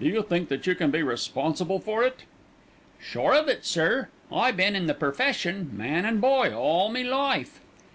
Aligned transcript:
Do 0.00 0.06
you 0.06 0.22
think 0.22 0.48
that 0.48 0.66
you 0.66 0.74
can 0.74 0.90
be 0.90 1.02
responsible 1.02 1.78
for 1.80 2.02
it?" 2.02 2.20
"Sure 2.98 3.34
of 3.34 3.46
it, 3.46 3.66
sir. 3.66 4.08
I 4.32 4.50
been 4.50 4.74
in 4.74 4.86
the 4.86 4.94
perfession, 4.94 5.68
man 5.76 6.06
and 6.06 6.18
boy, 6.18 6.54
all 6.54 6.88
me 6.88 7.04
life." 7.04 7.60